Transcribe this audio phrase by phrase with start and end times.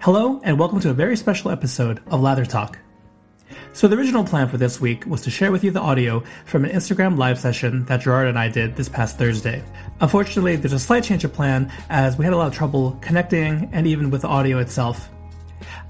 [0.00, 2.78] Hello, and welcome to a very special episode of Lather Talk.
[3.72, 6.64] So, the original plan for this week was to share with you the audio from
[6.64, 9.64] an Instagram live session that Gerard and I did this past Thursday.
[10.00, 13.70] Unfortunately, there's a slight change of plan as we had a lot of trouble connecting
[13.72, 15.08] and even with the audio itself.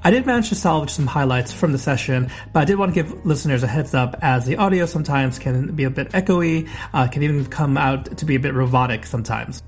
[0.05, 3.02] I did manage to salvage some highlights from the session, but I did want to
[3.02, 7.09] give listeners a heads up as the audio sometimes can be a bit echoey, uh,
[7.09, 9.62] can even come out to be a bit robotic sometimes.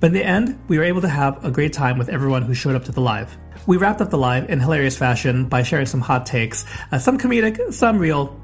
[0.00, 2.54] But in the end, we were able to have a great time with everyone who
[2.54, 3.36] showed up to the live.
[3.66, 7.18] We wrapped up the live in hilarious fashion by sharing some hot takes, uh, some
[7.18, 8.38] comedic, some real.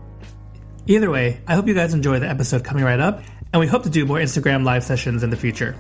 [0.87, 3.83] Either way, I hope you guys enjoy the episode coming right up, and we hope
[3.83, 5.77] to do more Instagram live sessions in the future.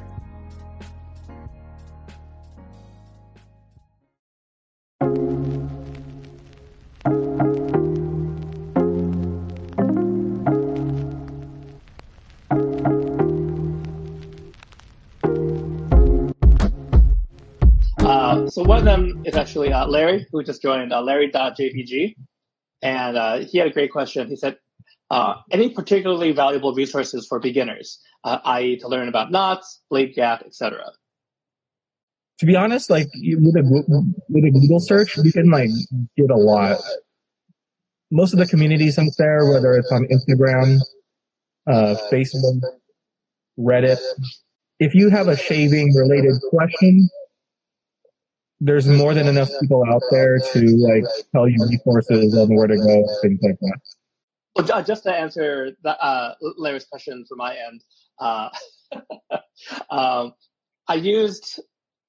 [18.51, 22.15] So one of them is actually uh, Larry, who just joined, uh, Larry.jpg.
[22.83, 24.29] And uh, he had a great question.
[24.29, 24.57] He said,
[25.11, 28.79] uh, any particularly valuable resources for beginners, uh, i.e.
[28.79, 30.85] to learn about knots, blade gap, etc.?
[32.39, 35.71] To be honest, like with a, with a Google search, you can like
[36.17, 36.79] get a lot.
[38.11, 40.79] Most of the communities out there, whether it's on Instagram,
[41.67, 42.61] uh, Facebook,
[43.59, 43.99] Reddit,
[44.79, 47.09] if you have a shaving related question,
[48.61, 52.77] there's more than enough people out there to like tell you resources on where to
[52.77, 53.81] go, things like that.
[54.55, 57.83] Well, just to answer the, uh, Larry's question from my end,
[58.19, 58.51] uh,
[59.91, 60.35] um,
[60.89, 61.61] I used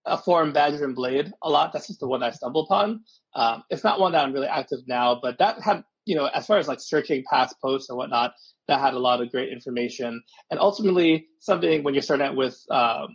[0.06, 1.72] a forum Badger and Blade a lot.
[1.72, 3.04] That's just the one I stumbled upon.
[3.36, 6.48] Um, it's not one that I'm really active now, but that had, you know, as
[6.48, 8.34] far as like searching past posts and whatnot,
[8.68, 10.22] that had a lot of great information.
[10.50, 13.10] And ultimately, something when you're starting out with, um,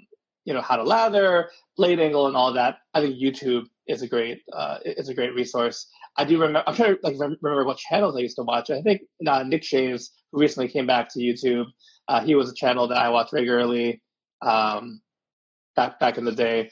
[0.46, 4.08] you know, how to lather, blade angle, and all that, I think YouTube is a
[4.08, 5.88] great uh, is a great resource.
[6.16, 6.62] I do remember.
[6.66, 8.70] I'm trying to like remember what channels I used to watch.
[8.70, 11.66] I think uh, Nick Shaves, who recently came back to YouTube,
[12.08, 14.00] uh, he was a channel that I watched regularly
[14.40, 15.02] um,
[15.74, 16.70] back back in the day.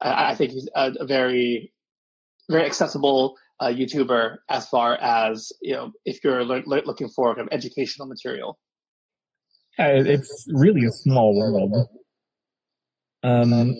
[0.00, 1.72] I, I think he's a, a very
[2.50, 7.34] very accessible uh, YouTuber as far as you know if you're le- le- looking for
[7.34, 8.58] kind of educational material.
[9.78, 11.88] Uh, it's really a small world.
[13.24, 13.74] Um,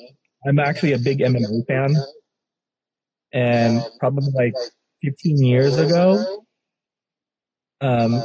[0.47, 1.95] I'm actually a big MMA fan,
[3.33, 4.55] and probably like
[5.03, 6.43] 15 years ago,
[7.83, 8.25] um,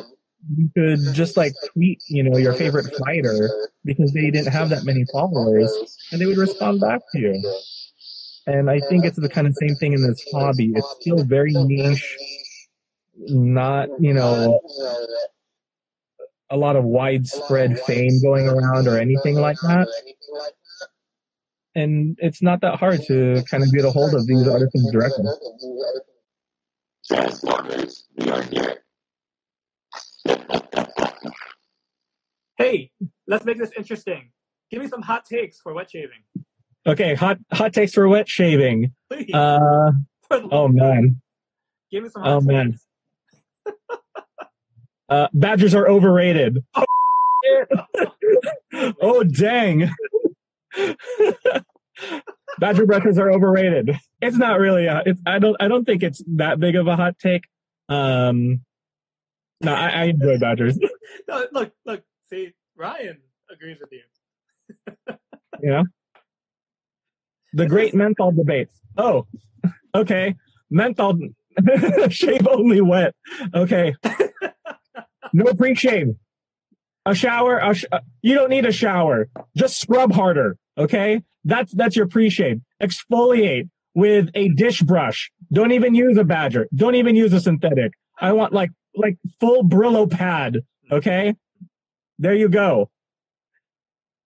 [0.56, 3.50] you could just like tweet, you know, your favorite fighter
[3.84, 5.72] because they didn't have that many followers,
[6.12, 7.62] and they would respond back to you.
[8.48, 10.72] And I think it's the kind of same thing in this hobby.
[10.74, 12.18] It's still very niche,
[13.18, 14.62] not you know
[16.50, 19.88] a lot of widespread fame going around or anything like that
[21.80, 25.26] and it's not that hard to kind of get a hold of these artisans directly.
[27.08, 28.84] Transformers, we are here.
[32.58, 32.92] Hey,
[33.28, 34.32] let's make this interesting.
[34.70, 36.20] Give me some hot takes for wet shaving.
[36.86, 38.94] Okay, hot hot takes for wet shaving.
[39.10, 39.34] Please.
[39.34, 39.92] Uh,
[40.32, 40.74] oh love of God.
[40.76, 41.22] man,
[41.92, 42.80] Give me some hot oh man.
[45.08, 46.64] Uh, badgers are overrated.
[49.02, 49.92] oh dang.
[52.60, 53.98] Badger brushes are overrated.
[54.22, 54.88] It's not really.
[54.88, 55.22] A, it's.
[55.26, 55.56] I don't.
[55.60, 57.44] I don't think it's that big of a hot take.
[57.88, 58.62] Um.
[59.62, 60.80] No, I, I enjoy badgers.
[61.28, 62.04] No, look, look.
[62.30, 63.18] See, Ryan
[63.52, 65.16] agrees with you.
[65.62, 65.84] You know,
[67.52, 68.74] the great menthol debates.
[68.98, 69.28] Oh,
[69.94, 70.36] okay.
[70.70, 71.20] Menthol
[72.10, 73.14] shave only wet.
[73.54, 73.96] Okay.
[75.34, 76.16] No pre-shave.
[77.06, 77.58] A shower.
[77.58, 79.28] A sh- uh, you don't need a shower.
[79.58, 80.58] Just scrub harder.
[80.78, 81.24] Okay.
[81.44, 82.62] That's that's your pre-shave.
[82.82, 85.32] Exfoliate with a dish brush.
[85.52, 86.68] Don't even use a badger.
[86.76, 87.94] Don't even use a synthetic.
[88.20, 90.60] I want like like full Brillo pad.
[90.92, 91.36] Okay.
[92.18, 92.90] There you go.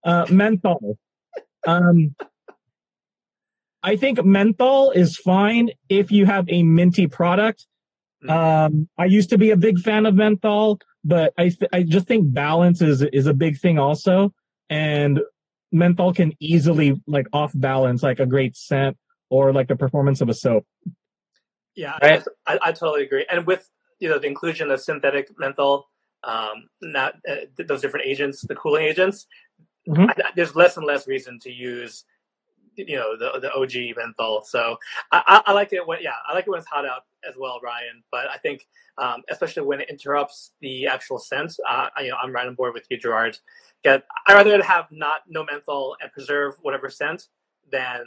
[0.04, 0.98] Uh, menthol.
[1.66, 2.16] Um,
[3.84, 7.68] I think menthol is fine if you have a minty product.
[8.28, 12.08] Um, I used to be a big fan of menthol, but I th- I just
[12.08, 14.34] think balance is is a big thing also,
[14.70, 15.20] and
[15.74, 18.98] menthol can easily like off balance like a great scent
[19.30, 20.66] or like the performance of a soap.
[21.76, 22.24] Yeah, Right.
[22.46, 23.26] I, I totally agree.
[23.30, 25.90] And with you know the inclusion of synthetic menthol,
[26.24, 29.28] um, not uh, th- those different agents, the cooling agents,
[29.88, 30.10] Mhm.
[30.10, 32.06] I, I- there's less and less reason to use
[32.76, 34.44] you know the the OG menthol.
[34.44, 34.78] So
[35.12, 37.36] I, I, I like it when yeah I like it when it's hot out as
[37.38, 38.04] well, Ryan.
[38.12, 38.68] But I think
[38.98, 42.56] um, especially when it interrupts the actual scent, uh, I, you know I'm right on
[42.56, 43.38] board with you, Gerard.
[43.84, 47.28] Get I rather have not no menthol and preserve whatever scent
[47.72, 48.04] than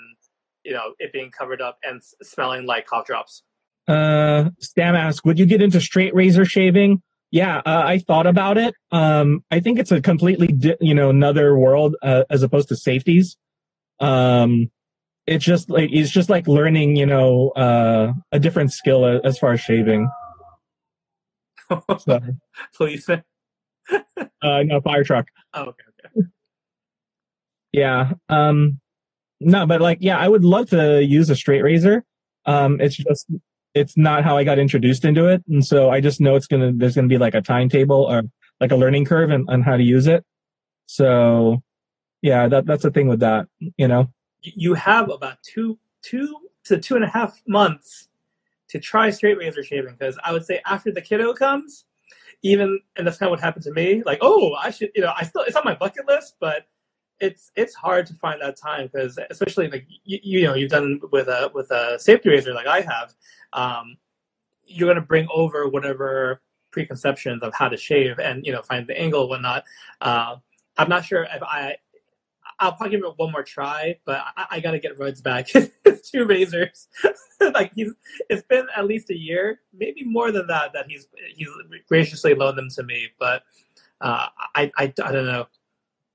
[0.64, 3.43] you know it being covered up and smelling like cough drops.
[3.87, 7.02] Uh, Stam asks, would you get into straight razor shaving?
[7.31, 8.75] Yeah, uh, I thought about it.
[8.90, 12.76] Um, I think it's a completely, di- you know, another world uh, as opposed to
[12.76, 13.37] safeties.
[14.00, 14.70] Um,
[15.26, 19.52] it's just like it's just like learning, you know, uh, a different skill as far
[19.52, 20.08] as shaving.
[21.99, 22.20] So,
[22.76, 23.25] Policeman.
[24.43, 25.27] uh, no fire truck.
[25.55, 26.29] Oh, okay, okay.
[27.73, 28.12] Yeah.
[28.29, 28.81] Um,
[29.41, 32.05] no, but like, yeah, I would love to use a straight razor.
[32.47, 33.27] Um, it's just,
[33.75, 35.44] it's not how I got introduced into it.
[35.49, 38.05] And so I just know it's going to, there's going to be like a timetable
[38.05, 38.23] or
[38.61, 40.25] like a learning curve and on how to use it.
[40.87, 41.62] So
[42.23, 43.47] yeah, that, that's the thing with that,
[43.77, 44.11] you know?
[44.41, 48.09] You you have about two, two to two and a half months
[48.69, 51.85] to try straight razor shaving because I would say after the kiddo comes,
[52.43, 54.03] even and that's kind of what happened to me.
[54.05, 56.67] Like, oh, I should, you know, I still it's on my bucket list, but
[57.21, 61.00] it's it's hard to find that time because especially like you, you know you've done
[61.12, 63.15] with a with a safety razor like I have,
[63.53, 63.97] um,
[64.65, 68.99] you're gonna bring over whatever preconceptions of how to shave and you know find the
[69.00, 69.65] angle whatnot.
[70.00, 70.37] Uh,
[70.77, 71.77] I'm not sure if I.
[72.59, 75.49] I'll probably give it one more try, but I, I gotta get Rudd's back.
[76.17, 76.89] Two razors,
[77.55, 77.93] like he's.
[78.31, 81.49] It's been at least a year, maybe more than that, that he's he's
[81.89, 83.09] graciously loaned them to me.
[83.19, 83.43] But
[84.01, 85.47] uh, I, I I don't know.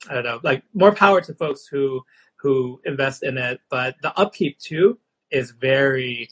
[0.10, 0.40] I don't know.
[0.42, 2.04] Like more power to folks who
[2.38, 4.98] who invest in it, but the upkeep too
[5.30, 6.30] is very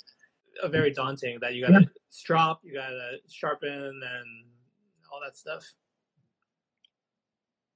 [0.64, 1.38] uh, very daunting.
[1.40, 4.46] That you gotta strop, you gotta sharpen, and
[5.12, 5.64] all that stuff.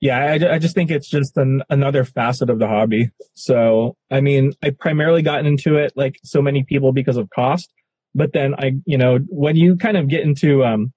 [0.03, 3.09] Yeah, I, I just think it's just an, another facet of the hobby.
[3.35, 7.71] So, I mean, I primarily gotten into it like so many people because of cost,
[8.13, 10.91] but then I, you know, when you kind of get into um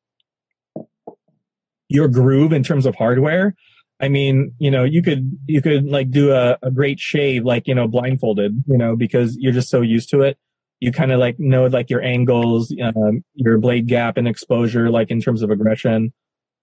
[1.88, 3.54] your groove in terms of hardware,
[4.00, 7.68] I mean, you know, you could you could like do a, a great shave like,
[7.68, 10.36] you know, blindfolded, you know, because you're just so used to it.
[10.80, 15.12] You kind of like know like your angles, um, your blade gap and exposure, like
[15.12, 16.12] in terms of aggression.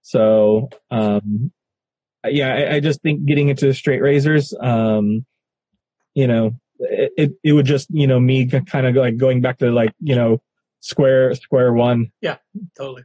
[0.01, 1.53] So, um,
[2.25, 5.25] yeah, I, I just think getting into straight razors, um,
[6.13, 9.59] you know, it, it, it would just, you know, me kind of like going back
[9.59, 10.41] to like, you know,
[10.79, 12.11] square, square one.
[12.21, 12.37] Yeah,
[12.77, 13.03] totally.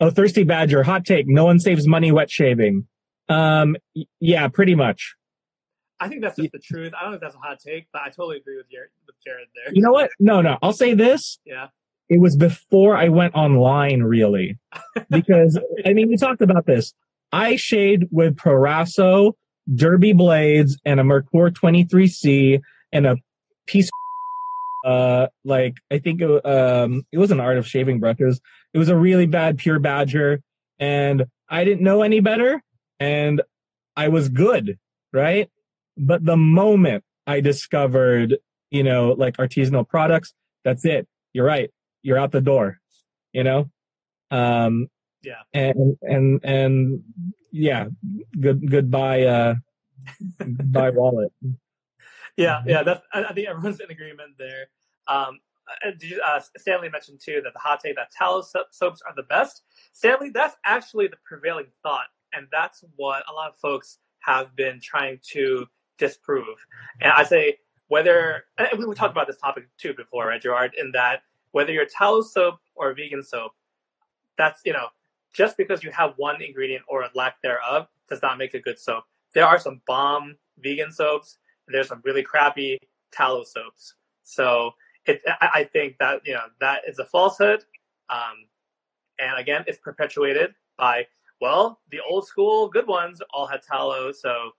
[0.00, 1.26] Oh, thirsty badger, hot take.
[1.26, 2.86] No one saves money wet shaving.
[3.28, 3.76] Um,
[4.20, 5.14] yeah, pretty much.
[5.98, 6.92] I think that's just the truth.
[6.94, 9.16] I don't know if that's a hot take, but I totally agree with Jared, with
[9.24, 9.72] Jared there.
[9.74, 10.10] You know what?
[10.20, 11.38] No, no, I'll say this.
[11.44, 11.68] Yeah.
[12.08, 14.58] It was before I went online, really,
[15.10, 16.94] because I mean, we talked about this.
[17.32, 19.32] I shaved with Proraso,
[19.72, 22.60] Derby blades, and a Merkur 23C,
[22.92, 23.16] and a
[23.66, 23.88] piece.
[24.84, 28.40] Of, uh, like I think it, um, it was an art of shaving brushes.
[28.72, 30.40] It was a really bad pure badger,
[30.78, 32.62] and I didn't know any better,
[33.00, 33.42] and
[33.96, 34.78] I was good,
[35.12, 35.48] right?
[35.96, 38.36] But the moment I discovered,
[38.70, 40.34] you know, like artisanal products,
[40.64, 41.08] that's it.
[41.32, 41.70] You're right.
[42.02, 42.78] You're out the door,
[43.32, 43.70] you know?
[44.30, 44.88] Um,
[45.26, 45.42] Yeah.
[45.52, 47.02] and, and, and
[47.50, 47.86] yeah,
[48.40, 49.54] good, goodbye, uh,
[50.38, 51.32] goodbye wallet.
[52.36, 52.82] Yeah, yeah.
[52.82, 53.02] That's.
[53.14, 54.66] I, think everyone's in agreement there.
[55.08, 59.02] Um, uh, did you, uh, Stanley mentioned too that the hot take that tallow soaps
[59.02, 59.62] are the best.
[59.92, 64.80] Stanley, that's actually the prevailing thought, and that's what a lot of folks have been
[64.82, 65.66] trying to
[65.98, 66.58] disprove.
[67.00, 67.56] And I say
[67.88, 70.74] whether and we we talked about this topic too before, right, Gerard?
[70.76, 73.52] In that whether you're tallow soap or vegan soap,
[74.36, 74.88] that's you know
[75.36, 78.78] just because you have one ingredient or a lack thereof does not make a good
[78.78, 79.04] soap.
[79.34, 81.38] There are some bomb vegan soaps.
[81.68, 82.78] There's some really crappy
[83.12, 83.94] tallow soaps.
[84.22, 84.72] So
[85.04, 87.64] it, I, think that you know that is a falsehood.
[88.08, 88.46] Um,
[89.18, 91.06] and again, it's perpetuated by
[91.40, 94.12] well, the old school good ones all had tallow.
[94.12, 94.52] So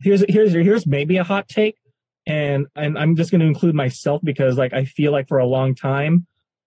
[0.00, 1.76] Here's, here's, here's maybe a hot take.
[2.26, 5.46] And, and I'm just going to include myself because like, I feel like for a
[5.46, 6.26] long time,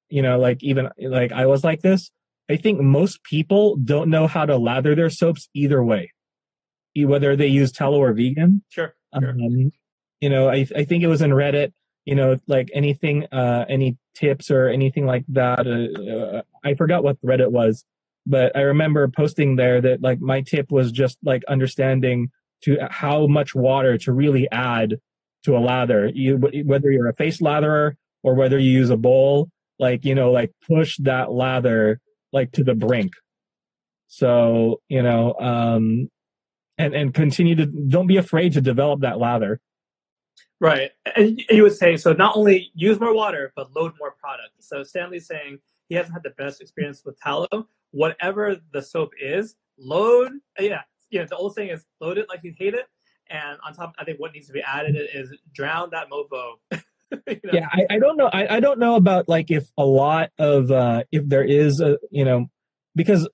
[0.09, 2.11] you know, like even like I was like this.
[2.49, 6.11] I think most people don't know how to lather their soaps either way,
[6.95, 8.63] whether they use tallow or vegan.
[8.69, 9.29] sure, sure.
[9.29, 9.71] Um,
[10.19, 11.73] you know, I I think it was in Reddit.
[12.05, 15.67] You know, like anything, uh, any tips or anything like that.
[15.67, 17.85] Uh, uh, I forgot what Reddit was,
[18.25, 22.31] but I remember posting there that like my tip was just like understanding
[22.63, 24.97] to how much water to really add
[25.43, 26.09] to a lather.
[26.13, 30.31] You whether you're a face latherer or whether you use a bowl, like you know,
[30.31, 31.99] like push that lather
[32.31, 33.13] like to the brink.
[34.07, 36.09] So you know, um,
[36.77, 39.59] and and continue to don't be afraid to develop that lather.
[40.59, 42.13] Right, and you would say so.
[42.13, 44.51] Not only use more water, but load more product.
[44.59, 47.67] So Stanley's saying he hasn't had the best experience with tallow.
[47.91, 50.33] Whatever the soap is, load.
[50.59, 51.25] Yeah, yeah.
[51.25, 52.87] The old saying is load it like you hate it,
[53.29, 56.55] and on top, I think what needs to be added is drown that mofo.
[57.27, 57.51] you know?
[57.53, 58.29] Yeah, I, I, don't know.
[58.31, 61.97] I, I don't know about like if a lot of uh if there is a
[62.09, 62.49] you know
[62.95, 63.27] because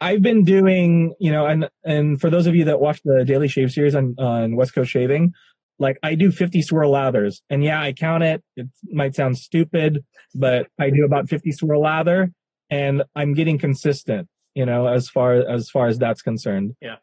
[0.00, 3.48] I've been doing you know and and for those of you that watch the Daily
[3.48, 5.32] Shave series on on West Coast Shaving,
[5.80, 7.42] like I do 50 swirl lathers.
[7.50, 8.44] And yeah, I count it.
[8.56, 12.30] It might sound stupid, but I do about 50 swirl lather
[12.70, 16.76] and I'm getting consistent, you know, as far as far as that's concerned.
[16.80, 16.96] Yeah.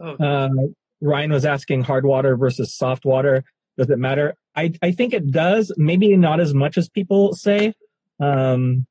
[0.00, 0.14] Oh.
[0.14, 0.48] Uh,
[1.00, 3.44] Ryan was asking hard water versus soft water.
[3.76, 4.36] Does it matter?
[4.56, 5.72] I, I think it does.
[5.76, 7.74] Maybe not as much as people say.
[8.20, 8.86] Um,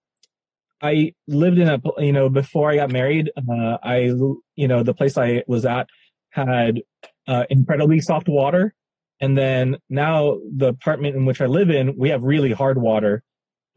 [0.82, 4.12] I lived in a, you know, before I got married, uh, I,
[4.56, 5.88] you know, the place I was at
[6.32, 6.82] had
[7.28, 8.74] uh, incredibly soft water
[9.24, 13.24] and then now the apartment in which I live in, we have really hard water.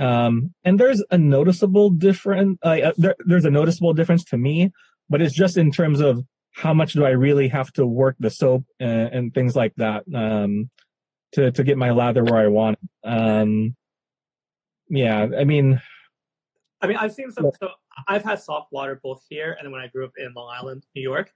[0.01, 2.59] Um, and there's a noticeable difference.
[2.63, 4.73] Uh, there, there's a noticeable difference to me,
[5.09, 8.29] but it's just in terms of how much do I really have to work the
[8.29, 10.69] soap and, and things like that um,
[11.33, 12.79] to to get my lather where I want.
[13.05, 13.09] It.
[13.09, 13.77] Um,
[14.89, 15.81] yeah, I mean,
[16.81, 17.51] I mean, I've seen some.
[17.61, 17.71] So
[18.07, 21.03] I've had soft water both here and when I grew up in Long Island, New
[21.03, 21.33] York.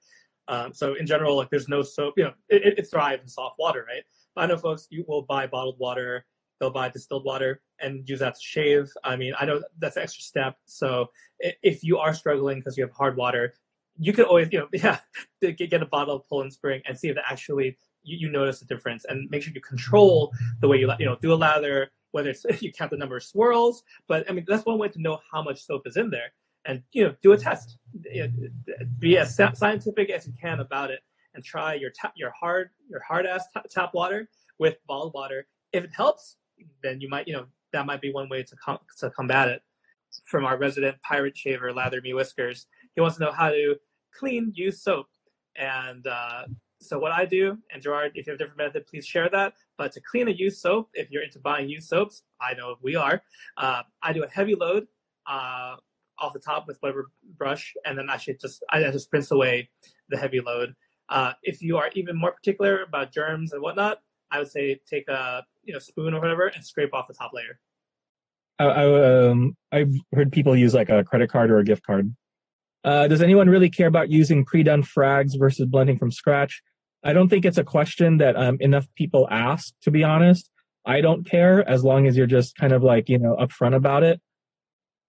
[0.49, 3.57] Um, so in general, like there's no soap, you know, it, it thrives in soft
[3.59, 4.03] water, right?
[4.35, 6.27] But I know folks you will buy bottled water,
[6.59, 8.91] they'll buy distilled water and use that to shave.
[9.05, 10.57] I mean, I know that's an extra step.
[10.67, 13.55] So if you are struggling because you have hard water,
[13.97, 14.99] you could always, you know, yeah,
[15.51, 18.67] get a bottle of Poland Spring and see if it actually you, you notice a
[18.67, 22.31] difference and make sure you control the way you you know do a lather whether
[22.31, 25.19] it's you count the number of swirls but i mean that's one way to know
[25.31, 26.33] how much soap is in there
[26.65, 27.79] and you know do a test.
[28.99, 31.01] Be as scientific as you can about it
[31.35, 34.29] and try your tap your hard your hard ass tap water
[34.59, 35.47] with bottled water.
[35.73, 36.37] If it helps
[36.83, 39.63] then you might you know that might be one way to com- to combat it.
[40.25, 43.77] From our resident pirate shaver lather me whiskers he wants to know how to
[44.13, 45.07] clean use soap
[45.57, 46.45] and uh,
[46.81, 49.55] so what i do and gerard if you have a different method please share that
[49.77, 52.97] but to clean a used soap if you're into buying used soaps i know we
[52.97, 53.23] are
[53.57, 54.87] uh, i do a heavy load
[55.27, 55.77] uh,
[56.21, 59.71] off the top with whatever brush, and then actually just I just rinse away
[60.09, 60.75] the heavy load.
[61.09, 63.99] Uh, if you are even more particular about germs and whatnot,
[64.31, 67.33] I would say take a you know spoon or whatever and scrape off the top
[67.33, 67.59] layer.
[68.59, 72.15] I, I, um, I've heard people use like a credit card or a gift card.
[72.85, 76.63] Uh, does anyone really care about using pre-done frags versus blending from scratch?
[77.03, 79.73] I don't think it's a question that um, enough people ask.
[79.83, 80.51] To be honest,
[80.85, 84.03] I don't care as long as you're just kind of like you know upfront about
[84.03, 84.21] it.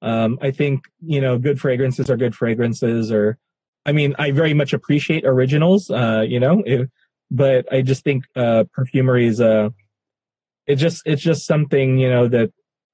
[0.02, 3.38] Um, I think, you know, good fragrances are good fragrances or,
[3.86, 6.90] I mean, I very much appreciate originals, uh, you know, it,
[7.30, 9.70] but I just think, uh, perfumery is, uh,
[10.66, 12.52] it just, it's just something, you know, that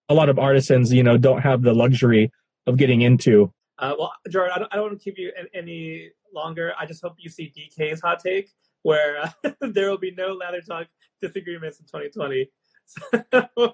[0.09, 2.31] a lot of artisans, you know, don't have the luxury
[2.65, 3.53] of getting into.
[3.79, 6.73] Uh, well, Jordan, I don't, I don't want to keep you any longer.
[6.77, 8.49] I just hope you see DK's hot take
[8.87, 10.87] where uh, there will be no lather talk
[11.21, 12.49] disagreements in 2020.
[12.89, 13.73] So,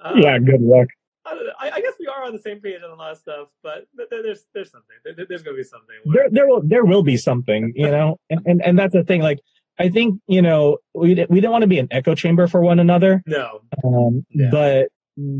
[0.00, 0.88] uh, yeah, good luck.
[1.26, 3.86] I, I, guess we are on the same page on a lot of stuff, but
[4.10, 4.96] there's there's something.
[5.04, 5.96] there's going to be something.
[6.04, 6.14] Where...
[6.14, 9.20] There there will there will be something, you know, and, and and that's the thing.
[9.20, 9.40] Like
[9.78, 12.78] I think you know we we don't want to be an echo chamber for one
[12.78, 13.22] another.
[13.26, 14.48] No, um, yeah.
[14.50, 14.88] but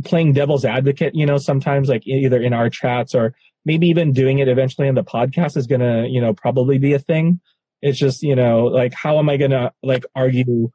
[0.04, 4.40] playing devil's advocate, you know, sometimes like either in our chats or maybe even doing
[4.40, 7.40] it eventually in the podcast is gonna you know probably be a thing.
[7.82, 10.70] It's just you know like how am I gonna like argue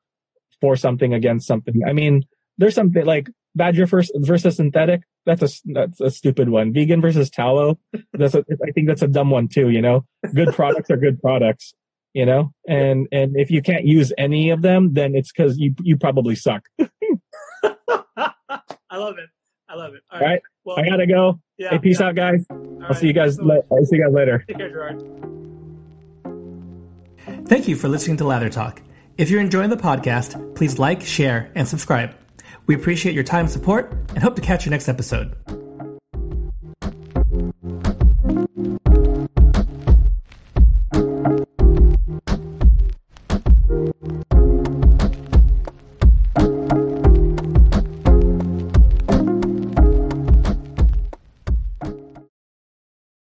[0.59, 1.81] for something against something?
[1.87, 2.23] I mean,
[2.57, 5.01] there's something like Badger versus, versus synthetic.
[5.25, 6.73] That's a that's a stupid one.
[6.73, 7.79] Vegan versus tallow.
[8.13, 9.69] That's a, I think that's a dumb one too.
[9.69, 11.73] You know, good products are good products.
[12.13, 15.75] You know, and and if you can't use any of them, then it's because you
[15.81, 16.63] you probably suck.
[18.91, 19.29] I love it.
[19.69, 20.01] I love it.
[20.11, 20.25] All right.
[20.25, 20.41] All right.
[20.65, 21.39] Well, I gotta go.
[21.57, 22.07] Yeah, hey, peace yeah.
[22.07, 22.45] out, guys.
[22.49, 22.97] All I'll right.
[22.97, 23.35] see you guys.
[23.35, 24.43] So I'll see you guys later.
[24.47, 25.40] Take care, Gerard.
[27.51, 28.81] Thank you for listening to Lather Talk.
[29.17, 32.15] If you're enjoying the podcast, please like, share, and subscribe.
[32.65, 35.35] We appreciate your time and support and hope to catch you next episode.